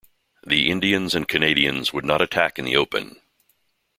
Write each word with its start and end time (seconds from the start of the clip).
The 0.43 0.71
Indians 0.71 1.13
and 1.13 1.27
Canadians 1.27 1.93
would 1.93 2.05
not 2.05 2.23
attack 2.23 2.57
in 2.57 2.65
the 2.65 2.75
open. 2.75 3.21